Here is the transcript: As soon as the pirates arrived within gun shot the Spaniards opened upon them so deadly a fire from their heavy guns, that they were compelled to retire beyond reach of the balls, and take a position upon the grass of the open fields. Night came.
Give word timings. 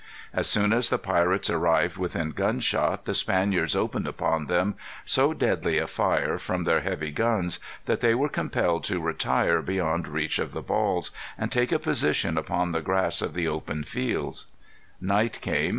As 0.33 0.47
soon 0.47 0.73
as 0.73 0.89
the 0.89 0.97
pirates 0.97 1.47
arrived 1.47 1.95
within 1.97 2.31
gun 2.31 2.59
shot 2.59 3.05
the 3.05 3.13
Spaniards 3.13 3.75
opened 3.75 4.07
upon 4.07 4.47
them 4.47 4.73
so 5.05 5.31
deadly 5.31 5.77
a 5.77 5.85
fire 5.85 6.39
from 6.39 6.63
their 6.63 6.81
heavy 6.81 7.11
guns, 7.11 7.59
that 7.85 8.01
they 8.01 8.15
were 8.15 8.27
compelled 8.27 8.83
to 8.85 8.99
retire 8.99 9.61
beyond 9.61 10.07
reach 10.07 10.39
of 10.39 10.53
the 10.53 10.63
balls, 10.63 11.11
and 11.37 11.51
take 11.51 11.71
a 11.71 11.77
position 11.77 12.35
upon 12.35 12.71
the 12.71 12.81
grass 12.81 13.21
of 13.21 13.35
the 13.35 13.47
open 13.47 13.83
fields. 13.83 14.47
Night 14.99 15.39
came. 15.39 15.69